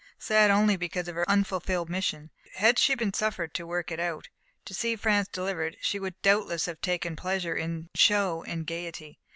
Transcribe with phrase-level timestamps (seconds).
[0.17, 4.29] Sad only because of her unfulfilled mission: had she been suffered to work it out,
[4.65, 9.19] to see France delivered, she would doubtless have taken pleasure in show and gaiety.